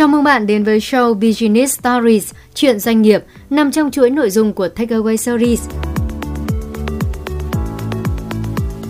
[0.00, 4.30] Chào mừng bạn đến với show Business Stories, chuyện doanh nghiệp nằm trong chuỗi nội
[4.30, 5.68] dung của Takeaway Series.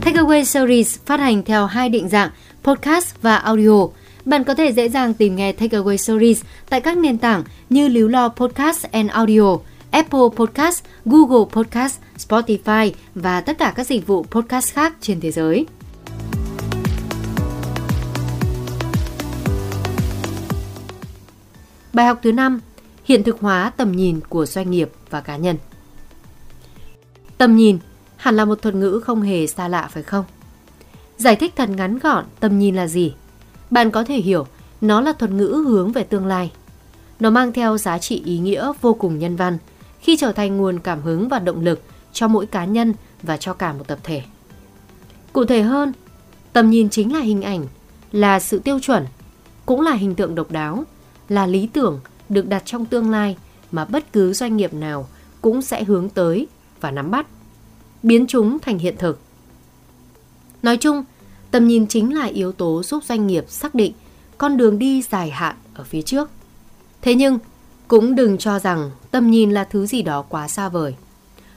[0.00, 2.30] Takeaway Series phát hành theo hai định dạng
[2.64, 3.86] podcast và audio.
[4.24, 8.08] Bạn có thể dễ dàng tìm nghe Takeaway Series tại các nền tảng như Líu
[8.08, 9.56] Lo Podcast and Audio,
[9.90, 15.30] Apple Podcast, Google Podcast, Spotify và tất cả các dịch vụ podcast khác trên thế
[15.30, 15.66] giới.
[21.96, 22.60] Bài học thứ 5:
[23.04, 25.56] Hiện thực hóa tầm nhìn của doanh nghiệp và cá nhân.
[27.38, 27.78] Tầm nhìn
[28.16, 30.24] hẳn là một thuật ngữ không hề xa lạ phải không?
[31.16, 33.14] Giải thích thật ngắn gọn tầm nhìn là gì?
[33.70, 34.46] Bạn có thể hiểu
[34.80, 36.52] nó là thuật ngữ hướng về tương lai.
[37.20, 39.58] Nó mang theo giá trị ý nghĩa vô cùng nhân văn
[40.00, 43.54] khi trở thành nguồn cảm hứng và động lực cho mỗi cá nhân và cho
[43.54, 44.22] cả một tập thể.
[45.32, 45.92] Cụ thể hơn,
[46.52, 47.66] tầm nhìn chính là hình ảnh,
[48.12, 49.06] là sự tiêu chuẩn,
[49.66, 50.84] cũng là hình tượng độc đáo
[51.28, 53.36] là lý tưởng được đặt trong tương lai
[53.72, 55.08] mà bất cứ doanh nghiệp nào
[55.40, 56.46] cũng sẽ hướng tới
[56.80, 57.26] và nắm bắt,
[58.02, 59.20] biến chúng thành hiện thực.
[60.62, 61.04] Nói chung,
[61.50, 63.92] tầm nhìn chính là yếu tố giúp doanh nghiệp xác định
[64.38, 66.30] con đường đi dài hạn ở phía trước.
[67.02, 67.38] Thế nhưng,
[67.88, 70.94] cũng đừng cho rằng tầm nhìn là thứ gì đó quá xa vời.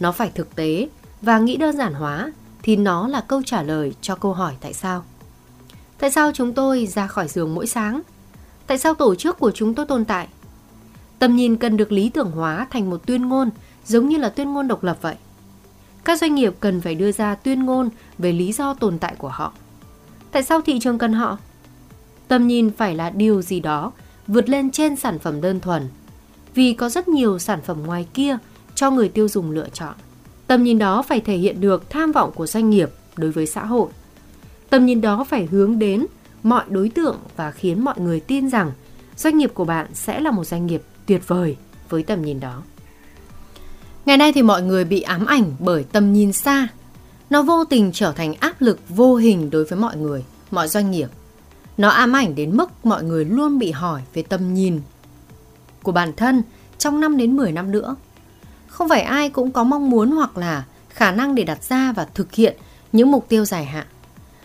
[0.00, 0.88] Nó phải thực tế
[1.22, 2.32] và nghĩ đơn giản hóa
[2.62, 5.04] thì nó là câu trả lời cho câu hỏi tại sao.
[5.98, 8.00] Tại sao chúng tôi ra khỏi giường mỗi sáng?
[8.66, 10.28] Tại sao tổ chức của chúng tôi tồn tại?
[11.18, 13.50] Tầm nhìn cần được lý tưởng hóa thành một tuyên ngôn,
[13.86, 15.14] giống như là tuyên ngôn độc lập vậy.
[16.04, 17.88] Các doanh nghiệp cần phải đưa ra tuyên ngôn
[18.18, 19.52] về lý do tồn tại của họ.
[20.32, 21.38] Tại sao thị trường cần họ?
[22.28, 23.92] Tầm nhìn phải là điều gì đó
[24.26, 25.88] vượt lên trên sản phẩm đơn thuần.
[26.54, 28.38] Vì có rất nhiều sản phẩm ngoài kia
[28.74, 29.94] cho người tiêu dùng lựa chọn.
[30.46, 33.64] Tầm nhìn đó phải thể hiện được tham vọng của doanh nghiệp đối với xã
[33.64, 33.88] hội.
[34.70, 36.06] Tầm nhìn đó phải hướng đến
[36.42, 38.72] mọi đối tượng và khiến mọi người tin rằng
[39.16, 41.56] doanh nghiệp của bạn sẽ là một doanh nghiệp tuyệt vời
[41.88, 42.62] với tầm nhìn đó.
[44.06, 46.68] Ngày nay thì mọi người bị ám ảnh bởi tầm nhìn xa.
[47.30, 50.90] Nó vô tình trở thành áp lực vô hình đối với mọi người, mọi doanh
[50.90, 51.08] nghiệp.
[51.76, 54.80] Nó ám ảnh đến mức mọi người luôn bị hỏi về tầm nhìn
[55.82, 56.42] của bản thân
[56.78, 57.96] trong 5 đến 10 năm nữa.
[58.68, 62.04] Không phải ai cũng có mong muốn hoặc là khả năng để đặt ra và
[62.14, 62.56] thực hiện
[62.92, 63.86] những mục tiêu dài hạn.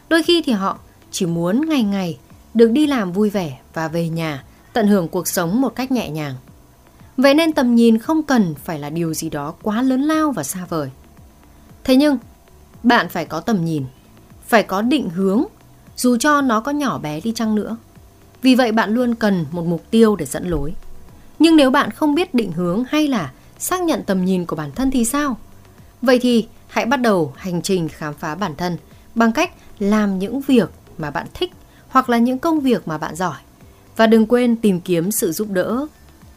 [0.09, 0.79] Đôi khi thì họ
[1.11, 2.17] chỉ muốn ngày ngày
[2.53, 6.09] được đi làm vui vẻ và về nhà tận hưởng cuộc sống một cách nhẹ
[6.09, 6.35] nhàng.
[7.17, 10.43] Vậy nên tầm nhìn không cần phải là điều gì đó quá lớn lao và
[10.43, 10.89] xa vời.
[11.83, 12.17] Thế nhưng,
[12.83, 13.85] bạn phải có tầm nhìn,
[14.47, 15.43] phải có định hướng,
[15.95, 17.77] dù cho nó có nhỏ bé đi chăng nữa.
[18.41, 20.73] Vì vậy bạn luôn cần một mục tiêu để dẫn lối.
[21.39, 24.71] Nhưng nếu bạn không biết định hướng hay là xác nhận tầm nhìn của bản
[24.71, 25.37] thân thì sao?
[26.01, 28.77] Vậy thì hãy bắt đầu hành trình khám phá bản thân
[29.15, 30.69] bằng cách làm những việc
[30.99, 31.51] mà bạn thích
[31.87, 33.37] hoặc là những công việc mà bạn giỏi.
[33.95, 35.87] Và đừng quên tìm kiếm sự giúp đỡ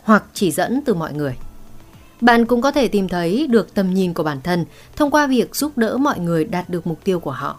[0.02, 1.36] hoặc chỉ dẫn từ mọi người.
[2.20, 4.64] Bạn cũng có thể tìm thấy được tầm nhìn của bản thân
[4.96, 7.58] thông qua việc giúp đỡ mọi người đạt được mục tiêu của họ.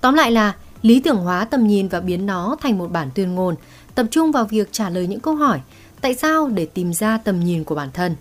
[0.00, 3.34] Tóm lại là lý tưởng hóa tầm nhìn và biến nó thành một bản tuyên
[3.34, 3.54] ngôn,
[3.94, 5.60] tập trung vào việc trả lời những câu hỏi
[6.00, 8.16] tại sao để tìm ra tầm nhìn của bản thân.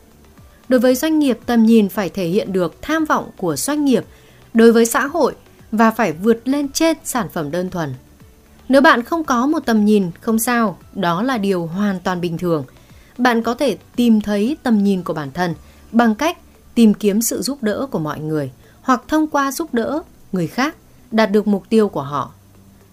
[0.69, 4.05] Đối với doanh nghiệp, tầm nhìn phải thể hiện được tham vọng của doanh nghiệp
[4.53, 5.35] đối với xã hội
[5.71, 7.93] và phải vượt lên trên sản phẩm đơn thuần.
[8.69, 12.37] Nếu bạn không có một tầm nhìn, không sao, đó là điều hoàn toàn bình
[12.37, 12.63] thường.
[13.17, 15.55] Bạn có thể tìm thấy tầm nhìn của bản thân
[15.91, 16.37] bằng cách
[16.75, 20.75] tìm kiếm sự giúp đỡ của mọi người hoặc thông qua giúp đỡ người khác
[21.11, 22.31] đạt được mục tiêu của họ.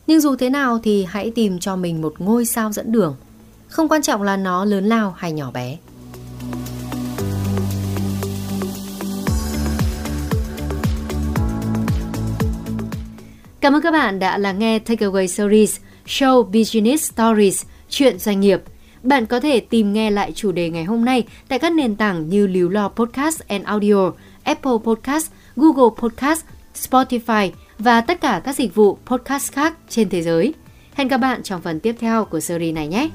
[0.07, 3.17] Nhưng dù thế nào thì hãy tìm cho mình một ngôi sao dẫn đường.
[3.69, 5.77] Không quan trọng là nó lớn lao hay nhỏ bé.
[13.67, 18.63] Cảm ơn các bạn đã lắng nghe Takeaway Series Show Business Stories Chuyện doanh nghiệp.
[19.03, 22.29] Bạn có thể tìm nghe lại chủ đề ngày hôm nay tại các nền tảng
[22.29, 24.13] như Líu Lo Podcast and Audio,
[24.43, 26.45] Apple Podcast, Google Podcast,
[26.75, 30.55] Spotify và tất cả các dịch vụ podcast khác trên thế giới.
[30.95, 33.09] Hẹn gặp bạn trong phần tiếp theo của series này nhé!